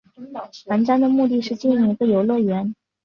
[0.65, 2.73] 玩家的目的是经营一个游乐园。